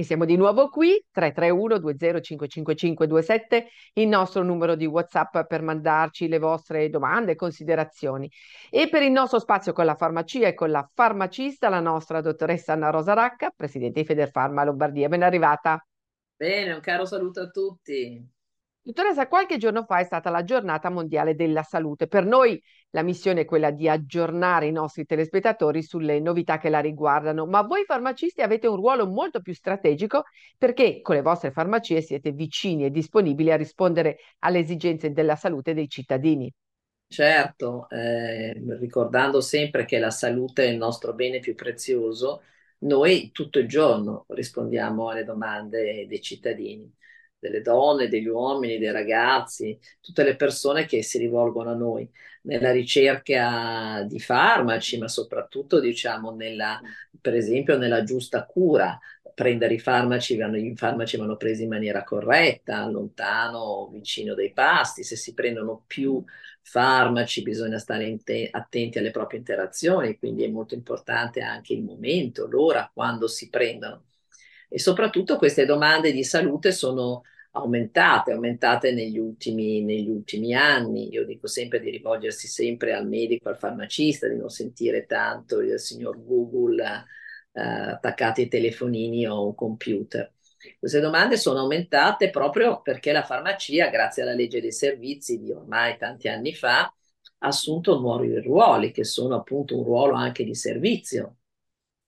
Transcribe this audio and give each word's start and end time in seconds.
E 0.00 0.02
siamo 0.02 0.24
di 0.24 0.34
nuovo 0.34 0.70
qui, 0.70 0.98
331-2055-27, 1.14 3.66
il 3.92 4.08
nostro 4.08 4.42
numero 4.42 4.74
di 4.74 4.86
WhatsApp 4.86 5.40
per 5.46 5.60
mandarci 5.60 6.26
le 6.26 6.38
vostre 6.38 6.88
domande 6.88 7.32
e 7.32 7.34
considerazioni. 7.34 8.26
E 8.70 8.88
per 8.88 9.02
il 9.02 9.10
nostro 9.10 9.38
spazio 9.38 9.74
con 9.74 9.84
la 9.84 9.96
farmacia 9.96 10.48
e 10.48 10.54
con 10.54 10.70
la 10.70 10.90
farmacista, 10.94 11.68
la 11.68 11.80
nostra 11.80 12.22
dottoressa 12.22 12.72
Anna 12.72 12.88
Rosa 12.88 13.12
Racca, 13.12 13.52
presidente 13.54 14.00
di 14.00 14.06
Federfarma 14.06 14.64
Lombardia. 14.64 15.10
Ben 15.10 15.22
arrivata. 15.22 15.86
Bene, 16.34 16.72
un 16.72 16.80
caro 16.80 17.04
saluto 17.04 17.42
a 17.42 17.50
tutti. 17.50 18.26
Dottoressa, 18.82 19.28
qualche 19.28 19.58
giorno 19.58 19.84
fa 19.84 19.98
è 19.98 20.04
stata 20.04 20.30
la 20.30 20.42
giornata 20.42 20.88
mondiale 20.88 21.34
della 21.34 21.62
salute. 21.62 22.06
Per 22.06 22.24
noi 22.24 22.60
la 22.90 23.02
missione 23.02 23.42
è 23.42 23.44
quella 23.44 23.70
di 23.70 23.88
aggiornare 23.90 24.66
i 24.66 24.72
nostri 24.72 25.04
telespettatori 25.04 25.82
sulle 25.82 26.18
novità 26.18 26.56
che 26.56 26.70
la 26.70 26.80
riguardano, 26.80 27.44
ma 27.44 27.60
voi 27.60 27.84
farmacisti 27.84 28.40
avete 28.40 28.66
un 28.66 28.76
ruolo 28.76 29.06
molto 29.06 29.42
più 29.42 29.52
strategico 29.52 30.24
perché 30.56 31.02
con 31.02 31.14
le 31.14 31.20
vostre 31.20 31.50
farmacie 31.50 32.00
siete 32.00 32.32
vicini 32.32 32.86
e 32.86 32.90
disponibili 32.90 33.52
a 33.52 33.56
rispondere 33.56 34.16
alle 34.40 34.60
esigenze 34.60 35.12
della 35.12 35.36
salute 35.36 35.74
dei 35.74 35.88
cittadini. 35.88 36.50
Certo, 37.06 37.88
eh, 37.90 38.54
ricordando 38.78 39.40
sempre 39.42 39.84
che 39.84 39.98
la 39.98 40.10
salute 40.10 40.64
è 40.64 40.68
il 40.68 40.78
nostro 40.78 41.12
bene 41.12 41.40
più 41.40 41.54
prezioso, 41.54 42.42
noi 42.78 43.30
tutto 43.30 43.58
il 43.58 43.68
giorno 43.68 44.24
rispondiamo 44.28 45.10
alle 45.10 45.24
domande 45.24 46.06
dei 46.06 46.20
cittadini 46.22 46.90
delle 47.40 47.62
donne, 47.62 48.08
degli 48.08 48.28
uomini, 48.28 48.78
dei 48.78 48.92
ragazzi, 48.92 49.78
tutte 50.00 50.22
le 50.22 50.36
persone 50.36 50.84
che 50.84 51.02
si 51.02 51.18
rivolgono 51.18 51.70
a 51.70 51.74
noi 51.74 52.08
nella 52.42 52.70
ricerca 52.70 54.04
di 54.06 54.20
farmaci, 54.20 54.98
ma 54.98 55.08
soprattutto 55.08 55.80
diciamo 55.80 56.30
nella, 56.34 56.80
per 57.20 57.34
esempio 57.34 57.76
nella 57.78 58.04
giusta 58.04 58.44
cura. 58.46 58.98
Prendere 59.34 59.74
i 59.74 59.78
farmaci, 59.78 60.34
i 60.36 60.76
farmaci 60.76 61.16
vanno 61.16 61.36
presi 61.36 61.62
in 61.62 61.70
maniera 61.70 62.04
corretta, 62.04 62.86
lontano 62.86 63.88
vicino 63.90 64.34
dai 64.34 64.52
pasti. 64.52 65.02
Se 65.02 65.16
si 65.16 65.32
prendono 65.32 65.84
più 65.86 66.22
farmaci 66.62 67.42
bisogna 67.42 67.78
stare 67.78 68.18
te- 68.22 68.48
attenti 68.50 68.98
alle 68.98 69.10
proprie 69.10 69.38
interazioni, 69.38 70.18
quindi 70.18 70.44
è 70.44 70.48
molto 70.48 70.74
importante 70.74 71.40
anche 71.40 71.72
il 71.72 71.82
momento, 71.82 72.46
l'ora, 72.46 72.90
quando 72.92 73.26
si 73.28 73.48
prendono 73.48 74.04
e 74.72 74.78
soprattutto 74.78 75.36
queste 75.36 75.66
domande 75.66 76.12
di 76.12 76.22
salute 76.22 76.70
sono 76.70 77.22
aumentate, 77.52 78.30
aumentate 78.30 78.92
negli 78.92 79.18
ultimi, 79.18 79.82
negli 79.82 80.08
ultimi 80.08 80.54
anni. 80.54 81.08
Io 81.10 81.24
dico 81.24 81.48
sempre 81.48 81.80
di 81.80 81.90
rivolgersi 81.90 82.46
sempre 82.46 82.94
al 82.94 83.08
medico, 83.08 83.48
al 83.48 83.58
farmacista, 83.58 84.28
di 84.28 84.36
non 84.36 84.48
sentire 84.48 85.06
tanto 85.06 85.60
il 85.60 85.78
signor 85.80 86.24
Google 86.24 87.04
eh, 87.52 87.60
attaccati 87.60 88.42
ai 88.42 88.48
telefonini 88.48 89.26
o 89.26 89.34
a 89.34 89.40
un 89.40 89.54
computer. 89.56 90.32
Queste 90.78 91.00
domande 91.00 91.36
sono 91.36 91.58
aumentate 91.60 92.30
proprio 92.30 92.80
perché 92.80 93.10
la 93.10 93.24
farmacia, 93.24 93.88
grazie 93.88 94.22
alla 94.22 94.34
legge 94.34 94.60
dei 94.60 94.72
servizi 94.72 95.40
di 95.40 95.50
ormai 95.50 95.96
tanti 95.98 96.28
anni 96.28 96.54
fa, 96.54 96.82
ha 96.82 97.46
assunto 97.48 97.98
nuovi 97.98 98.38
ruoli, 98.40 98.92
che 98.92 99.04
sono 99.04 99.34
appunto 99.34 99.76
un 99.76 99.84
ruolo 99.84 100.14
anche 100.14 100.44
di 100.44 100.54
servizio 100.54 101.39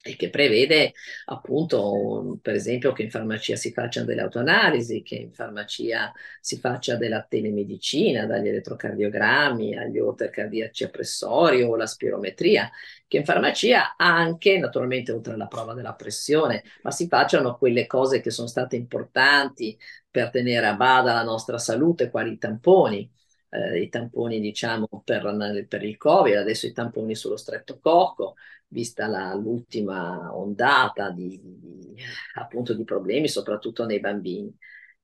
e 0.05 0.17
che 0.17 0.31
prevede 0.31 0.95
appunto, 1.27 2.39
per 2.43 2.55
esempio, 2.55 2.93
che 2.93 3.05
in 3.05 3.11
farmacia 3.11 3.55
si 3.55 3.73
facciano 3.73 4.07
delle 4.07 4.23
autoanalisi, 4.23 5.03
che 5.03 5.15
in 5.15 5.33
farmacia 5.33 6.13
si 6.41 6.59
faccia 6.59 6.97
della 6.97 7.23
telemedicina, 7.23 8.27
dagli 8.27 8.49
elettrocardiogrammi 8.49 9.77
agli 9.77 9.99
holter 10.01 10.31
cardiaci 10.31 10.91
pressorio 10.91 11.69
o 11.69 11.77
la 11.77 11.87
spirometria, 11.87 12.69
che 13.07 13.19
in 13.19 13.25
farmacia 13.25 13.95
anche, 13.97 14.59
naturalmente 14.59 15.13
oltre 15.13 15.35
alla 15.35 15.47
prova 15.47 15.73
della 15.73 15.95
pressione, 15.95 16.65
ma 16.83 16.91
si 16.91 17.07
facciano 17.07 17.57
quelle 17.57 17.87
cose 17.87 18.21
che 18.21 18.31
sono 18.31 18.49
state 18.49 18.75
importanti 18.77 19.79
per 20.11 20.31
tenere 20.31 20.67
a 20.67 20.75
bada 20.75 21.13
la 21.13 21.23
nostra 21.23 21.59
salute, 21.59 22.11
quali 22.11 22.33
i 22.33 22.39
tamponi. 22.39 23.09
Eh, 23.55 23.83
i 23.83 23.89
tamponi 23.91 24.41
diciamo 24.41 24.89
per, 25.05 25.67
per 25.69 25.83
il 25.85 25.99
covid, 25.99 26.37
adesso 26.37 26.67
i 26.67 26.73
tamponi 26.73 27.15
sullo 27.15 27.37
streptococcus, 27.37 28.33
vista 28.73 29.07
la, 29.07 29.35
l'ultima 29.35 30.35
ondata 30.35 31.11
di, 31.11 31.39
di, 31.43 31.95
appunto 32.35 32.75
di 32.75 32.85
problemi, 32.85 33.29
soprattutto 33.29 33.85
nei 33.85 34.01
bambini. 34.01 34.53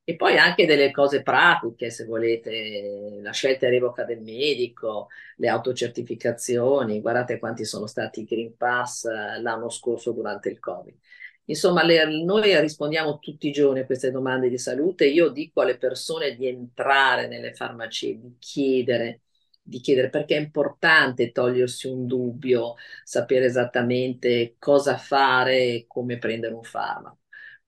E 0.02 0.16
poi 0.16 0.38
anche 0.38 0.64
delle 0.64 0.90
cose 0.90 1.22
pratiche, 1.22 1.90
se 1.90 2.06
volete, 2.06 3.20
la 3.22 3.30
scelta 3.32 3.66
e 3.66 3.70
revoca 3.70 4.04
del 4.04 4.22
medico, 4.22 5.08
le 5.36 5.48
autocertificazioni, 5.48 7.02
guardate 7.02 7.38
quanti 7.38 7.66
sono 7.66 7.86
stati 7.86 8.20
i 8.20 8.24
Green 8.24 8.56
Pass 8.56 9.04
eh, 9.04 9.38
l'anno 9.42 9.68
scorso 9.68 10.12
durante 10.12 10.48
il 10.48 10.58
Covid. 10.58 10.96
Insomma, 11.44 11.82
le, 11.82 12.24
noi 12.24 12.58
rispondiamo 12.58 13.18
tutti 13.18 13.48
i 13.48 13.52
giorni 13.52 13.80
a 13.80 13.86
queste 13.86 14.10
domande 14.10 14.48
di 14.48 14.58
salute. 14.58 15.06
Io 15.06 15.28
dico 15.28 15.60
alle 15.60 15.76
persone 15.78 16.34
di 16.34 16.46
entrare 16.46 17.26
nelle 17.26 17.52
farmacie, 17.54 18.18
di 18.18 18.36
chiedere, 18.38 19.20
di 19.68 19.80
chiedere 19.80 20.08
perché 20.08 20.36
è 20.36 20.40
importante 20.40 21.30
togliersi 21.30 21.86
un 21.88 22.06
dubbio, 22.06 22.74
sapere 23.04 23.44
esattamente 23.44 24.56
cosa 24.58 24.96
fare 24.96 25.58
e 25.58 25.84
come 25.86 26.18
prendere 26.18 26.54
un 26.54 26.62
farmaco. 26.62 27.18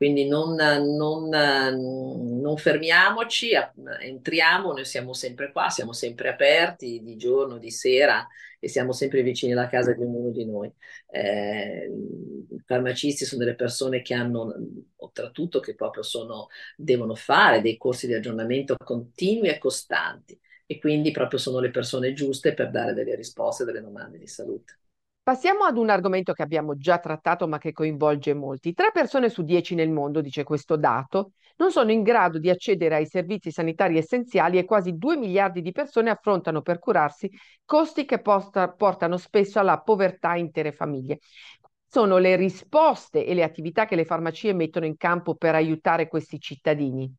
Quindi 0.00 0.26
non, 0.26 0.54
non, 0.54 1.28
non, 1.28 2.56
fermiamoci, 2.56 3.50
entriamo, 4.00 4.72
noi 4.72 4.86
siamo 4.86 5.12
sempre 5.12 5.52
qua, 5.52 5.68
siamo 5.68 5.92
sempre 5.92 6.30
aperti 6.30 7.02
di 7.02 7.16
giorno, 7.16 7.58
di 7.58 7.70
sera 7.70 8.26
e 8.58 8.66
siamo 8.66 8.92
sempre 8.92 9.22
vicini 9.22 9.52
alla 9.52 9.68
casa 9.68 9.92
di 9.92 10.02
ognuno 10.02 10.30
di 10.30 10.46
noi. 10.46 10.72
Eh, 11.10 11.84
I 12.50 12.62
farmacisti 12.64 13.26
sono 13.26 13.44
delle 13.44 13.54
persone 13.54 14.00
che 14.00 14.14
hanno, 14.14 14.54
oltretutto, 14.96 15.60
che 15.60 15.74
proprio 15.74 16.02
sono, 16.02 16.46
devono 16.76 17.14
fare 17.14 17.60
dei 17.60 17.76
corsi 17.76 18.06
di 18.06 18.14
aggiornamento 18.14 18.76
continui 18.82 19.48
e 19.48 19.58
costanti 19.58 20.40
e 20.70 20.78
quindi 20.78 21.10
proprio 21.10 21.40
sono 21.40 21.58
le 21.58 21.70
persone 21.70 22.12
giuste 22.12 22.54
per 22.54 22.70
dare 22.70 22.94
delle 22.94 23.16
risposte 23.16 23.64
delle 23.64 23.80
domande 23.80 24.18
di 24.18 24.28
salute. 24.28 24.78
Passiamo 25.20 25.64
ad 25.64 25.76
un 25.76 25.90
argomento 25.90 26.32
che 26.32 26.42
abbiamo 26.42 26.76
già 26.76 26.98
trattato 26.98 27.48
ma 27.48 27.58
che 27.58 27.72
coinvolge 27.72 28.34
molti. 28.34 28.72
Tre 28.72 28.92
persone 28.92 29.30
su 29.30 29.42
dieci 29.42 29.74
nel 29.74 29.90
mondo, 29.90 30.20
dice 30.20 30.44
questo 30.44 30.76
dato, 30.76 31.32
non 31.56 31.72
sono 31.72 31.90
in 31.90 32.04
grado 32.04 32.38
di 32.38 32.50
accedere 32.50 32.94
ai 32.94 33.06
servizi 33.06 33.50
sanitari 33.50 33.98
essenziali 33.98 34.58
e 34.58 34.64
quasi 34.64 34.96
due 34.96 35.16
miliardi 35.16 35.60
di 35.60 35.72
persone 35.72 36.08
affrontano 36.08 36.62
per 36.62 36.78
curarsi 36.78 37.28
costi 37.64 38.04
che 38.04 38.20
posta, 38.20 38.70
portano 38.70 39.16
spesso 39.16 39.58
alla 39.58 39.80
povertà 39.80 40.36
intere 40.36 40.70
famiglie. 40.70 41.18
Sono 41.84 42.18
le 42.18 42.36
risposte 42.36 43.26
e 43.26 43.34
le 43.34 43.42
attività 43.42 43.86
che 43.86 43.96
le 43.96 44.04
farmacie 44.04 44.52
mettono 44.52 44.86
in 44.86 44.96
campo 44.96 45.34
per 45.34 45.56
aiutare 45.56 46.06
questi 46.06 46.38
cittadini? 46.38 47.12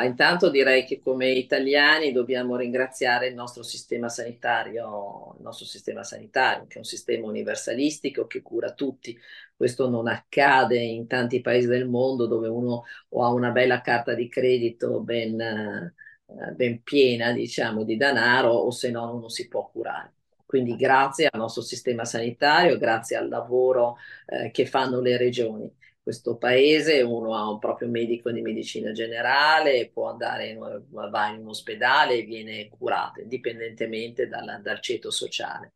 Ma 0.00 0.06
intanto 0.06 0.48
direi 0.48 0.86
che 0.86 0.98
come 0.98 1.28
italiani 1.28 2.10
dobbiamo 2.10 2.56
ringraziare 2.56 3.28
il 3.28 3.34
nostro 3.34 3.62
sistema 3.62 4.08
sanitario, 4.08 5.34
il 5.36 5.42
nostro 5.42 5.66
sistema 5.66 6.02
sanitario, 6.02 6.64
che 6.66 6.76
è 6.76 6.78
un 6.78 6.84
sistema 6.84 7.26
universalistico 7.26 8.26
che 8.26 8.40
cura 8.40 8.72
tutti. 8.72 9.14
Questo 9.54 9.90
non 9.90 10.08
accade 10.08 10.78
in 10.78 11.06
tanti 11.06 11.42
paesi 11.42 11.66
del 11.66 11.86
mondo 11.86 12.24
dove 12.26 12.48
uno 12.48 12.84
ha 13.10 13.28
una 13.28 13.50
bella 13.50 13.82
carta 13.82 14.14
di 14.14 14.26
credito 14.30 15.00
ben, 15.00 15.38
eh, 15.38 15.92
ben 16.54 16.82
piena, 16.82 17.32
diciamo, 17.32 17.84
di 17.84 17.98
denaro 17.98 18.52
o 18.52 18.70
se 18.70 18.90
no 18.90 19.04
non 19.04 19.28
si 19.28 19.48
può 19.48 19.68
curare. 19.70 20.14
Quindi 20.46 20.76
grazie 20.76 21.28
al 21.30 21.38
nostro 21.38 21.60
sistema 21.60 22.06
sanitario, 22.06 22.78
grazie 22.78 23.16
al 23.16 23.28
lavoro 23.28 23.98
eh, 24.26 24.50
che 24.50 24.64
fanno 24.64 25.00
le 25.00 25.18
regioni 25.18 25.70
questo 26.02 26.36
paese, 26.36 27.02
uno 27.02 27.34
ha 27.36 27.48
un 27.50 27.58
proprio 27.58 27.88
medico 27.88 28.30
di 28.30 28.40
medicina 28.42 28.92
generale, 28.92 29.90
può 29.92 30.08
andare 30.10 30.48
in, 30.48 30.58
va 30.88 31.28
in 31.28 31.40
un 31.40 31.48
ospedale 31.48 32.18
e 32.18 32.22
viene 32.22 32.68
curato, 32.68 33.20
indipendentemente 33.20 34.26
dal, 34.26 34.60
dal 34.62 34.80
ceto 34.80 35.10
sociale. 35.10 35.72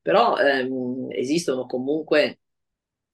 Però 0.00 0.36
ehm, 0.38 1.08
esistono 1.10 1.66
comunque 1.66 2.40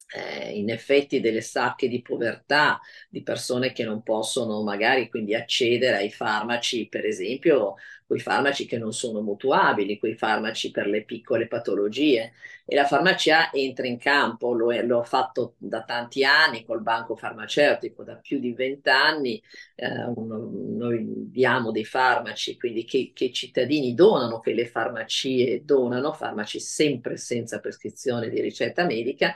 eh, 0.07 0.51
in 0.51 0.71
effetti 0.71 1.21
delle 1.21 1.41
sacche 1.41 1.89
di 1.89 2.03
povertà 2.03 2.81
di 3.09 3.23
persone 3.23 3.73
che 3.73 3.85
non 3.85 4.03
possono 4.03 4.63
magari 4.63 5.09
quindi 5.09 5.35
accedere 5.35 5.97
ai 5.97 6.11
farmaci, 6.11 6.89
per 6.89 7.05
esempio 7.05 7.75
quei 8.07 8.21
farmaci 8.21 8.67
che 8.67 8.79
non 8.79 8.93
sono 8.93 9.23
mutuabili, 9.23 9.99
quei 9.99 10.15
farmaci 10.15 10.71
per 10.71 10.87
le 10.87 11.05
piccole 11.05 11.49
patologie. 11.49 12.33
E 12.67 12.75
la 12.75 12.85
farmacia 12.85 13.51
entra 13.51 13.87
in 13.87 13.99
campo, 13.99 14.53
lo, 14.53 14.73
è, 14.73 14.83
l'ho 14.83 15.03
fatto 15.03 15.55
da 15.59 15.83
tanti 15.85 16.25
anni 16.25 16.65
col 16.65 16.83
banco 16.83 17.17
farmaceutico, 17.17 18.05
da 18.05 18.17
più 18.17 18.39
di 18.39 18.53
vent'anni. 18.53 19.43
Eh, 19.75 20.13
noi 20.17 21.03
diamo 21.31 21.71
dei 21.71 21.85
farmaci, 21.85 22.57
quindi 22.59 22.85
che, 22.85 23.11
che 23.15 23.25
i 23.25 23.33
cittadini 23.33 23.95
donano, 23.95 24.39
che 24.41 24.53
le 24.53 24.67
farmacie 24.67 25.65
donano, 25.65 26.13
farmaci 26.13 26.61
sempre 26.61 27.17
senza 27.17 27.59
prescrizione 27.59 28.29
di 28.29 28.41
ricetta 28.41 28.85
medica, 28.85 29.35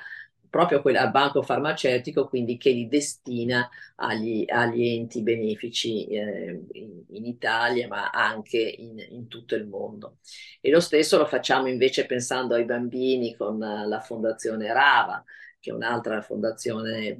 proprio 0.49 0.81
quella, 0.81 1.03
al 1.03 1.11
banco 1.11 1.43
farmaceutico, 1.43 2.29
quindi 2.29 2.57
che 2.57 2.71
li 2.71 2.89
destina 2.89 3.69
agli, 3.97 4.45
agli 4.47 4.87
enti 4.87 5.23
benefici 5.23 6.07
eh, 6.07 6.65
in, 6.73 7.05
in, 7.09 7.25
Italia, 7.27 7.87
ma 7.89 8.11
anche 8.11 8.59
in, 8.59 8.99
in, 9.11 9.29
tutto 9.29 9.55
il 9.55 9.67
mondo. 9.67 10.19
E 10.61 10.71
lo 10.71 10.81
stesso 10.81 11.19
lo 11.19 11.27
facciamo 11.27 11.69
invece 11.69 12.07
pensando 12.07 12.55
ai 12.55 12.65
bambini 12.65 13.35
con 13.35 13.59
la 13.59 14.01
Fondazione 14.01 14.73
Rava, 14.73 15.23
che 15.59 15.71
è 15.71 15.75
un'altra 15.75 16.21
fondazione 16.23 17.17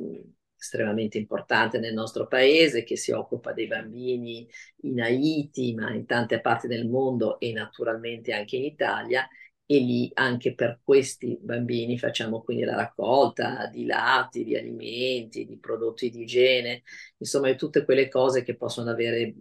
estremamente 0.59 1.19
importante 1.19 1.79
nel 1.79 1.95
nostro 1.95 2.27
paese 2.27 2.83
che 2.83 2.97
si 2.97 3.13
occupa 3.13 3.53
dei 3.53 3.69
bambini 3.69 4.49
in 4.83 5.01
Haiti, 5.01 5.75
ma 5.75 5.93
in 5.93 6.05
tante 6.05 6.41
parti 6.41 6.67
del 6.67 6.89
mondo 6.89 7.39
e 7.39 7.53
naturalmente 7.53 8.33
anche 8.33 8.57
in 8.57 8.65
Italia 8.65 9.29
e 9.71 9.79
lì 9.81 10.11
anche 10.15 10.55
per 10.55 10.81
questi 10.83 11.39
bambini 11.43 11.99
facciamo 11.99 12.41
quindi 12.43 12.65
la 12.65 12.75
raccolta 12.75 13.67
di 13.67 13.85
latte, 13.85 14.43
di 14.43 14.57
alimenti, 14.57 15.45
di 15.45 15.59
prodotti 15.59 16.09
di 16.11 16.23
igiene, 16.23 16.83
insomma 17.19 17.49
di 17.51 17.57
tutte 17.57 17.85
quelle 17.85 18.09
cose 18.09 18.43
che 18.43 18.57
possono 18.57 18.91
avere 18.91 19.35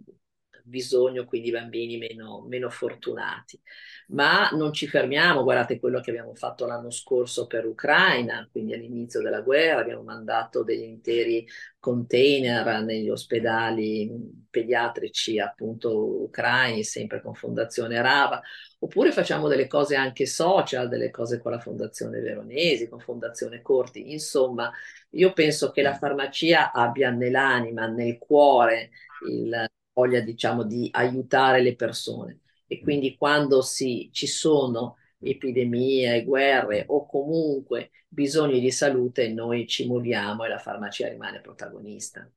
bisogno 0.68 1.24
quindi 1.24 1.50
bambini 1.50 1.96
meno, 1.98 2.44
meno 2.46 2.68
fortunati. 2.70 3.60
Ma 4.08 4.48
non 4.50 4.72
ci 4.72 4.86
fermiamo, 4.86 5.42
guardate 5.42 5.78
quello 5.78 6.00
che 6.00 6.10
abbiamo 6.10 6.34
fatto 6.34 6.66
l'anno 6.66 6.90
scorso 6.90 7.46
per 7.46 7.66
Ucraina, 7.66 8.48
quindi 8.50 8.74
all'inizio 8.74 9.20
della 9.20 9.40
guerra 9.40 9.80
abbiamo 9.80 10.02
mandato 10.02 10.62
degli 10.62 10.82
interi 10.82 11.46
container 11.78 12.82
negli 12.82 13.08
ospedali 13.08 14.46
pediatrici 14.50 15.38
appunto 15.38 16.22
ucraini, 16.22 16.84
sempre 16.84 17.20
con 17.20 17.34
Fondazione 17.34 18.00
Rava, 18.00 18.40
oppure 18.80 19.12
facciamo 19.12 19.48
delle 19.48 19.66
cose 19.66 19.94
anche 19.96 20.26
social, 20.26 20.88
delle 20.88 21.10
cose 21.10 21.38
con 21.40 21.52
la 21.52 21.60
Fondazione 21.60 22.20
Veronesi, 22.20 22.88
con 22.88 23.00
Fondazione 23.00 23.62
Corti, 23.62 24.10
insomma 24.12 24.70
io 25.10 25.32
penso 25.32 25.70
che 25.70 25.82
la 25.82 25.94
farmacia 25.94 26.72
abbia 26.72 27.10
nell'anima, 27.10 27.86
nel 27.86 28.18
cuore 28.18 28.90
il, 29.28 29.66
voglia 29.98 30.20
diciamo 30.20 30.62
di 30.62 30.88
aiutare 30.92 31.60
le 31.60 31.74
persone 31.74 32.40
e 32.68 32.78
mm. 32.78 32.82
quindi 32.82 33.16
quando 33.16 33.62
si, 33.62 34.10
ci 34.12 34.28
sono 34.28 34.96
epidemie, 35.18 36.22
guerre 36.24 36.84
o 36.86 37.04
comunque 37.06 37.90
bisogni 38.06 38.60
di 38.60 38.70
salute 38.70 39.28
noi 39.28 39.66
ci 39.66 39.86
muoviamo 39.86 40.44
e 40.44 40.48
la 40.48 40.58
farmacia 40.58 41.08
rimane 41.08 41.40
protagonista. 41.40 42.30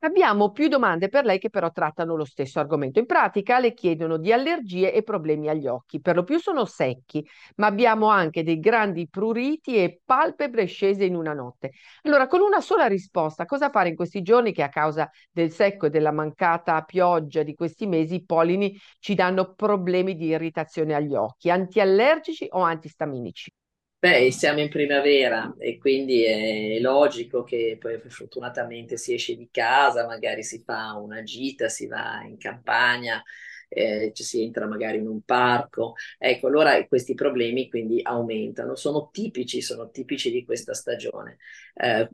Abbiamo 0.00 0.50
più 0.52 0.68
domande 0.68 1.08
per 1.08 1.24
lei 1.24 1.38
che 1.40 1.50
però 1.50 1.70
trattano 1.72 2.14
lo 2.14 2.24
stesso 2.24 2.60
argomento. 2.60 3.00
In 3.00 3.06
pratica 3.06 3.58
le 3.58 3.74
chiedono 3.74 4.16
di 4.16 4.32
allergie 4.32 4.92
e 4.92 5.02
problemi 5.02 5.48
agli 5.48 5.66
occhi. 5.66 6.00
Per 6.00 6.14
lo 6.14 6.22
più 6.22 6.38
sono 6.38 6.64
secchi, 6.66 7.24
ma 7.56 7.66
abbiamo 7.66 8.06
anche 8.06 8.44
dei 8.44 8.60
grandi 8.60 9.08
pruriti 9.08 9.76
e 9.76 10.00
palpebre 10.04 10.66
scese 10.66 11.04
in 11.04 11.16
una 11.16 11.32
notte. 11.32 11.72
Allora, 12.02 12.28
con 12.28 12.40
una 12.40 12.60
sola 12.60 12.86
risposta, 12.86 13.44
cosa 13.44 13.70
fare 13.70 13.88
in 13.88 13.96
questi 13.96 14.22
giorni 14.22 14.52
che 14.52 14.62
a 14.62 14.68
causa 14.68 15.10
del 15.32 15.50
secco 15.50 15.86
e 15.86 15.90
della 15.90 16.12
mancata 16.12 16.80
pioggia 16.82 17.42
di 17.42 17.54
questi 17.54 17.86
mesi 17.86 18.14
i 18.16 18.24
pollini 18.24 18.78
ci 19.00 19.14
danno 19.14 19.52
problemi 19.54 20.14
di 20.14 20.26
irritazione 20.26 20.94
agli 20.94 21.14
occhi, 21.14 21.50
antiallergici 21.50 22.46
o 22.50 22.60
antistaminici? 22.60 23.52
Beh, 24.00 24.30
siamo 24.30 24.60
in 24.60 24.68
primavera 24.68 25.52
e 25.58 25.76
quindi 25.76 26.22
è 26.22 26.78
logico 26.78 27.42
che 27.42 27.76
poi 27.80 27.98
fortunatamente 28.08 28.96
si 28.96 29.12
esce 29.12 29.34
di 29.34 29.48
casa, 29.50 30.06
magari 30.06 30.44
si 30.44 30.62
fa 30.64 30.94
una 30.94 31.24
gita, 31.24 31.68
si 31.68 31.88
va 31.88 32.22
in 32.22 32.36
campagna, 32.38 33.20
eh, 33.68 34.12
ci 34.14 34.22
si 34.22 34.40
entra 34.40 34.68
magari 34.68 34.98
in 34.98 35.08
un 35.08 35.22
parco. 35.22 35.94
Ecco, 36.16 36.46
allora 36.46 36.86
questi 36.86 37.14
problemi 37.14 37.68
quindi 37.68 38.00
aumentano. 38.00 38.76
Sono 38.76 39.08
tipici, 39.10 39.60
sono 39.60 39.90
tipici 39.90 40.30
di 40.30 40.44
questa 40.44 40.74
stagione. 40.74 41.38
Eh, 41.74 42.08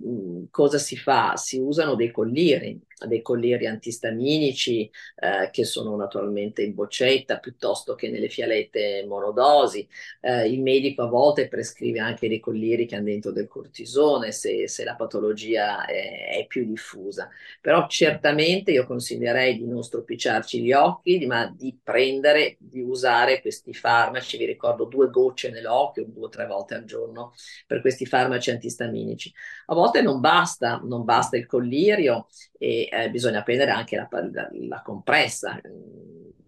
cosa 0.51 0.79
si 0.79 0.97
fa? 0.97 1.37
Si 1.37 1.59
usano 1.59 1.95
dei 1.97 2.11
colliri, 2.11 2.81
dei 3.07 3.23
collieri 3.23 3.67
antistaminici 3.67 4.91
eh, 5.17 5.51
che 5.51 5.65
sono 5.65 5.97
naturalmente 5.97 6.63
in 6.63 6.75
boccetta 6.75 7.39
piuttosto 7.39 7.95
che 7.95 8.11
nelle 8.11 8.29
fialette 8.29 9.05
monodosi. 9.07 9.87
Eh, 10.21 10.49
il 10.49 10.61
medico 10.61 11.03
a 11.03 11.07
volte 11.07 11.49
prescrive 11.49 12.01
anche 12.01 12.29
dei 12.29 12.41
collieri 12.41 12.87
che 12.87 12.97
hanno 12.97 13.05
dentro 13.05 13.33
del 13.33 13.49
cortisone 13.49 14.33
se, 14.33 14.69
se 14.69 14.85
la 14.85 14.95
patologia 14.95 15.85
è, 15.87 16.37
è, 16.39 16.47
più 16.47 16.65
diffusa. 16.65 17.29
Però 17.61 17.87
certamente 17.89 18.73
io 18.73 18.87
consiglierei 18.87 19.57
di 19.57 19.67
non 19.67 19.83
stropicciarci 19.83 20.61
gli 20.61 20.73
occhi, 20.73 21.27
ma 21.27 21.47
di 21.47 21.79
prendere, 21.83 22.57
di 22.59 22.81
usare 22.81 23.41
questi 23.41 23.75
farmaci. 23.75 24.37
Vi 24.37 24.47
ricordo 24.47 24.85
due 24.85 25.11
gocce 25.11 25.51
nell'occhio, 25.51 26.05
due 26.07 26.27
o 26.27 26.29
tre 26.29 26.47
volte 26.47 26.75
al 26.75 26.85
giorno 26.85 27.33
per 27.67 27.81
questi 27.81 28.07
farmaci 28.07 28.51
antistaminici. 28.51 29.33
A 29.67 29.75
volte 29.75 30.03
non 30.03 30.21
basta, 30.21 30.81
non 30.83 31.05
basta 31.05 31.37
il 31.37 31.47
collirio 31.47 32.27
e 32.59 32.89
eh, 33.03 33.11
bisogna 33.11 33.43
prendere 33.43 33.71
anche 33.71 33.97
la, 33.97 34.09
la, 34.33 34.49
la 34.53 34.83
compressa. 34.83 35.61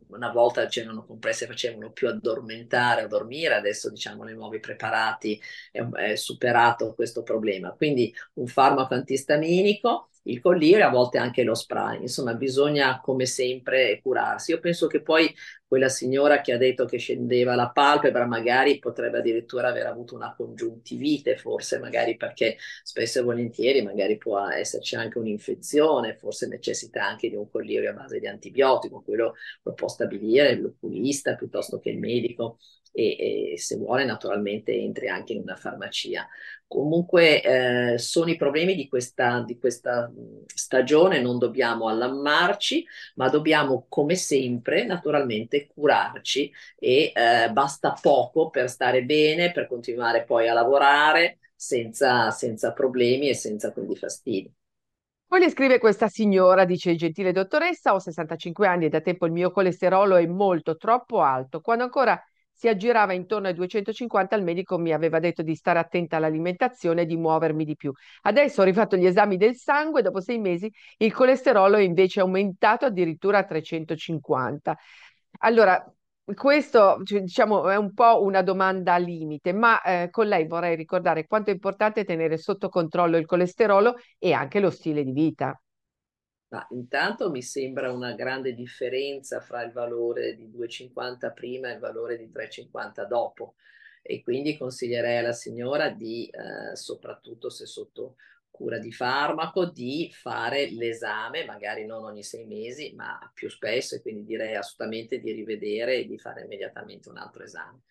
Una 0.09 0.31
volta 0.31 0.67
c'erano 0.67 1.05
compresse 1.05 1.45
che 1.45 1.53
facevano 1.53 1.91
più 1.91 2.09
addormentare 2.09 3.05
o 3.05 3.09
dormire, 3.09 3.55
adesso 3.55 3.91
diciamo 3.91 4.25
nei 4.25 4.35
nuovi 4.35 4.61
preparati 4.61 5.41
è, 5.71 5.81
è 5.83 6.17
superato 6.17 6.95
questo 6.95 7.23
problema. 7.23 7.73
Quindi 7.73 8.15
un 8.35 8.47
farmaco 8.47 8.95
antistaminico 8.95 10.11
il 10.27 10.41
collirio, 10.41 10.87
a 10.87 10.91
volte 10.91 11.19
anche 11.19 11.43
lo 11.43 11.55
spray. 11.55 12.01
Insomma, 12.01 12.35
bisogna 12.35 13.01
come 13.01 13.27
sempre 13.27 14.01
curarsi. 14.03 14.53
Io 14.53 14.61
penso 14.61 14.87
che 14.87 15.01
poi 15.03 15.33
quella 15.67 15.89
signora 15.89 16.41
che 16.41 16.53
ha 16.53 16.57
detto 16.57 16.85
che 16.85 16.99
scendeva 16.99 17.55
la 17.55 17.71
palpebra 17.71 18.27
magari 18.27 18.79
potrebbe 18.79 19.19
addirittura 19.19 19.69
aver 19.69 19.87
avuto 19.87 20.15
una 20.15 20.35
congiuntivite, 20.35 21.37
forse 21.37 21.79
magari 21.79 22.17
perché 22.17 22.57
spesso 22.83 23.19
e 23.21 23.23
volentieri 23.23 23.83
magari 23.83 24.17
può 24.17 24.47
esserci 24.49 24.95
anche 24.95 25.19
un'infezione, 25.19 26.17
forse 26.17 26.47
necessita 26.47 27.05
anche 27.05 27.29
di 27.29 27.37
un 27.37 27.51
collirio 27.51 27.91
a 27.91 27.95
base 27.95 28.21
di 28.21 28.27
antibiotico, 28.27 29.03
quello 29.03 29.35
lo 29.63 29.73
può 29.75 29.89
stabilire 29.89 30.55
l'oculista 30.57 31.35
piuttosto 31.35 31.79
che 31.81 31.91
il 31.91 31.99
medico 31.99 32.59
e, 32.97 33.53
e, 33.53 33.59
se 33.59 33.77
vuole 33.77 34.07
naturalmente 34.07 34.73
entri 34.73 35.09
anche 35.09 35.35
in 35.35 35.43
una 35.43 35.55
farmacia. 35.55 36.27
Comunque 36.67 37.43
eh, 37.93 37.99
sono 37.99 38.31
i 38.31 38.37
problemi 38.37 38.75
di 38.75 38.89
questa, 38.89 39.43
di 39.47 39.59
questa 39.59 40.11
stagione, 40.47 41.21
non 41.21 41.39
dobbiamo 41.39 41.89
allammarci, 41.89 42.85
ma 43.17 43.29
dobbiamo 43.29 43.87
come 43.89 44.17
sempre 44.17 44.85
naturalmente 44.85 45.56
curarci 45.65 46.53
e 46.79 47.13
eh, 47.15 47.51
basta 47.51 47.97
poco 48.01 48.51
per 48.51 48.69
stare 48.69 49.03
bene, 49.05 49.53
per 49.53 49.67
continuare 49.67 50.25
poi 50.25 50.49
a 50.49 50.53
lavorare 50.53 51.39
senza, 51.55 52.31
senza 52.31 52.73
problemi 52.73 53.29
e 53.29 53.35
senza 53.35 53.73
quindi 53.73 53.97
fastidi. 53.97 54.53
Poi 55.29 55.41
le 55.41 55.51
scrive 55.51 55.79
questa 55.79 56.07
signora, 56.07 56.65
dice 56.65 56.95
gentile 56.95 57.33
dottoressa, 57.33 57.95
ho 57.95 57.99
65 57.99 58.67
anni 58.67 58.85
e 58.85 58.89
da 58.89 59.01
tempo 59.01 59.27
il 59.27 59.33
mio 59.33 59.51
colesterolo 59.51 60.15
è 60.17 60.27
molto 60.27 60.77
troppo 60.77 61.21
alto. 61.21 61.61
Quando 61.61 61.83
ancora 61.83 62.21
si 62.53 62.69
aggirava 62.69 63.13
intorno 63.13 63.49
ai 63.49 63.55
250, 63.55 64.35
il 64.35 64.43
medico 64.43 64.79
mi 64.79 64.93
aveva 64.93 65.19
detto 65.19 65.43
di 65.43 65.55
stare 65.55 65.79
attenta 65.79 66.17
all'alimentazione 66.17 67.03
e 67.03 67.07
di 67.07 67.17
muovermi 67.17 67.65
di 67.65 67.77
più. 67.77 67.93
Adesso 68.23 68.63
ho 68.63 68.65
rifatto 68.65 68.97
gli 68.97 69.05
esami 69.05 69.37
del 69.37 69.57
sangue, 69.57 70.01
dopo 70.01 70.21
sei 70.21 70.39
mesi 70.39 70.73
il 70.99 71.13
colesterolo 71.13 71.77
è 71.77 71.83
invece 71.83 72.21
aumentato 72.21 72.87
addirittura 72.87 73.39
a 73.39 73.45
350. 73.45 74.75
Allora, 75.39 75.85
questo 76.35 77.01
diciamo, 77.03 77.69
è 77.69 77.77
un 77.77 77.95
po' 77.95 78.23
una 78.23 78.43
domanda 78.43 78.97
limite, 78.97 79.53
ma 79.53 79.81
eh, 79.83 80.11
con 80.11 80.27
lei 80.27 80.47
vorrei 80.47 80.75
ricordare 80.75 81.27
quanto 81.27 81.51
è 81.51 81.53
importante 81.53 82.05
tenere 82.05 82.37
sotto 82.37 82.69
controllo 82.69 83.17
il 83.17 83.27
colesterolo 83.27 83.97
e 84.19 84.33
anche 84.33 84.61
lo 84.61 84.71
stile 84.71 85.05
di 85.05 85.13
vita. 85.13 85.61
Ma 86.49 86.67
intanto 86.71 87.31
mi 87.31 87.43
sembra 87.43 87.93
una 87.93 88.13
grande 88.15 88.55
differenza 88.55 89.41
fra 89.41 89.63
il 89.63 89.73
valore 89.73 90.37
di 90.37 90.49
2,50 90.49 91.33
prima 91.33 91.69
e 91.69 91.75
il 91.75 91.81
valore 91.81 92.17
di 92.17 92.31
3,50 92.33 93.05
dopo 93.07 93.55
e 94.03 94.23
quindi 94.23 94.57
consiglierei 94.57 95.19
alla 95.19 95.33
signora 95.33 95.91
di, 95.91 96.29
eh, 96.29 96.77
soprattutto 96.77 97.51
se 97.51 97.67
sotto 97.67 98.15
cura 98.57 98.79
di 98.79 98.91
farmaco, 98.91 99.67
di 99.67 100.11
fare 100.13 100.71
l'esame, 100.71 101.45
magari 101.45 101.85
non 101.85 102.05
ogni 102.05 102.23
sei 102.23 102.47
mesi, 102.47 102.95
ma 102.95 103.31
più 103.35 103.49
spesso 103.51 103.95
e 103.95 104.01
quindi 104.01 104.25
direi 104.25 104.57
assolutamente 104.57 105.19
di 105.19 105.33
rivedere 105.33 105.97
e 105.97 106.07
di 106.07 106.19
fare 106.19 106.43
immediatamente 106.43 107.09
un 107.11 107.19
altro 107.19 107.45
esame. 107.45 107.83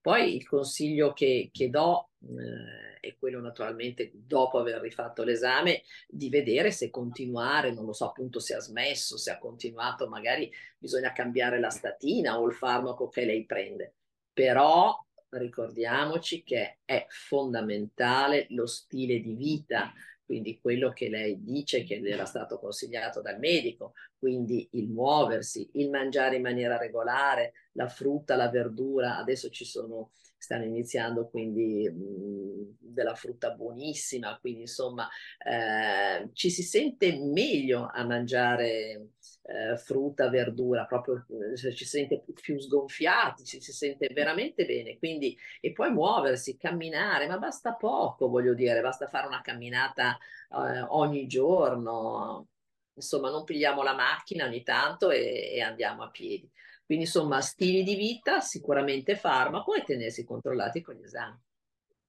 Poi 0.00 0.36
il 0.36 0.46
consiglio 0.46 1.12
che, 1.12 1.50
che 1.52 1.70
do 1.70 2.10
eh, 2.22 2.98
è 3.00 3.16
quello 3.16 3.40
naturalmente 3.40 4.10
dopo 4.12 4.58
aver 4.58 4.80
rifatto 4.80 5.22
l'esame 5.22 5.82
di 6.08 6.28
vedere 6.28 6.70
se 6.70 6.90
continuare, 6.90 7.72
non 7.72 7.84
lo 7.84 7.92
so 7.92 8.06
appunto 8.06 8.40
se 8.40 8.54
ha 8.54 8.60
smesso, 8.60 9.16
se 9.16 9.30
ha 9.30 9.38
continuato, 9.38 10.08
magari 10.08 10.50
bisogna 10.78 11.12
cambiare 11.12 11.60
la 11.60 11.70
statina 11.70 12.40
o 12.40 12.46
il 12.46 12.54
farmaco 12.54 13.08
che 13.08 13.24
lei 13.24 13.44
prende. 13.44 13.94
Però 14.32 14.96
ricordiamoci 15.30 16.42
che 16.42 16.78
è 16.84 17.06
fondamentale 17.08 18.46
lo 18.50 18.66
stile 18.66 19.20
di 19.20 19.34
vita, 19.34 19.92
quindi 20.24 20.58
quello 20.60 20.92
che 20.92 21.08
lei 21.08 21.42
dice 21.42 21.84
che 21.84 22.02
era 22.04 22.26
stato 22.26 22.58
consigliato 22.58 23.22
dal 23.22 23.38
medico, 23.38 23.94
quindi 24.18 24.68
il 24.72 24.88
muoversi, 24.90 25.70
il 25.74 25.88
mangiare 25.88 26.36
in 26.36 26.42
maniera 26.42 26.76
regolare, 26.76 27.52
la 27.72 27.88
frutta, 27.88 28.36
la 28.36 28.50
verdura, 28.50 29.16
adesso 29.16 29.48
ci 29.48 29.64
sono 29.64 30.10
stanno 30.38 30.64
iniziando 30.64 31.28
quindi 31.28 31.88
mh, 31.90 32.76
della 32.78 33.14
frutta 33.14 33.50
buonissima, 33.50 34.38
quindi 34.38 34.60
insomma 34.62 35.08
eh, 35.44 36.30
ci 36.32 36.50
si 36.50 36.62
sente 36.62 37.18
meglio 37.18 37.88
a 37.92 38.04
mangiare 38.04 39.08
eh, 39.48 39.78
frutta, 39.78 40.28
verdura, 40.28 40.84
proprio 40.84 41.24
eh, 41.52 41.56
ci 41.56 41.72
si 41.72 41.84
sente 41.86 42.22
più 42.34 42.60
sgonfiati, 42.60 43.44
ci 43.44 43.62
si 43.62 43.72
sente 43.72 44.10
veramente 44.12 44.66
bene, 44.66 44.98
quindi 44.98 45.36
e 45.60 45.72
poi 45.72 45.90
muoversi, 45.90 46.58
camminare, 46.58 47.26
ma 47.26 47.38
basta 47.38 47.72
poco, 47.72 48.28
voglio 48.28 48.52
dire, 48.52 48.82
basta 48.82 49.06
fare 49.06 49.26
una 49.26 49.40
camminata 49.40 50.18
eh, 50.50 50.80
ogni 50.88 51.26
giorno, 51.26 52.48
insomma 52.92 53.30
non 53.30 53.44
pigliamo 53.44 53.82
la 53.82 53.94
macchina 53.94 54.44
ogni 54.44 54.62
tanto 54.62 55.10
e, 55.10 55.50
e 55.54 55.62
andiamo 55.62 56.02
a 56.02 56.10
piedi. 56.10 56.50
Quindi 56.84 57.04
insomma 57.04 57.40
stili 57.40 57.82
di 57.82 57.96
vita, 57.96 58.40
sicuramente 58.40 59.16
farmaco 59.16 59.74
e 59.74 59.82
tenersi 59.82 60.24
controllati 60.24 60.82
con 60.82 60.94
gli 60.94 61.04
esami. 61.04 61.38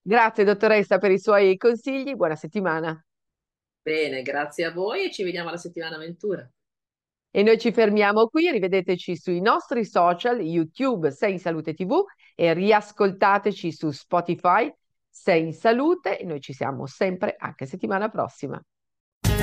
Grazie 0.01 0.43
dottoressa 0.43 0.97
per 0.97 1.11
i 1.11 1.19
suoi 1.19 1.55
consigli, 1.57 2.15
buona 2.15 2.35
settimana. 2.35 3.01
Bene, 3.81 4.21
grazie 4.21 4.65
a 4.65 4.71
voi 4.71 5.05
e 5.05 5.11
ci 5.11 5.23
vediamo 5.23 5.49
alla 5.49 5.57
settimana 5.57 5.95
avventura. 5.95 6.49
E 7.31 7.43
noi 7.43 7.59
ci 7.59 7.71
fermiamo 7.71 8.27
qui, 8.27 8.49
rivedeteci 8.49 9.15
sui 9.15 9.39
nostri 9.39 9.85
social, 9.85 10.39
YouTube 10.39 11.11
Sei 11.11 11.33
in 11.33 11.39
Salute 11.39 11.73
TV 11.73 12.03
e 12.35 12.53
riascoltateci 12.53 13.71
su 13.71 13.91
Spotify 13.91 14.71
Sei 15.09 15.45
in 15.45 15.53
Salute 15.53 16.17
e 16.17 16.25
noi 16.25 16.39
ci 16.39 16.53
siamo 16.53 16.87
sempre 16.87 17.35
anche 17.37 17.65
settimana 17.65 18.09
prossima. 18.09 18.59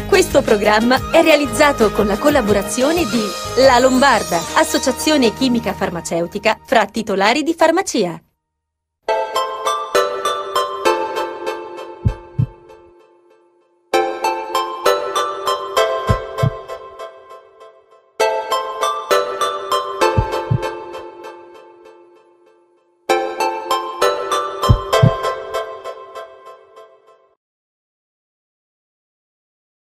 Questo 0.09 0.43
programma 0.43 0.97
è 1.13 1.23
realizzato 1.23 1.91
con 1.93 2.07
la 2.07 2.19
collaborazione 2.19 3.03
di 3.05 3.63
La 3.65 3.79
Lombarda, 3.79 4.39
associazione 4.57 5.33
chimica 5.33 5.73
farmaceutica 5.73 6.59
fra 6.65 6.87
titolari 6.87 7.43
di 7.43 7.55
farmacia. 7.55 8.26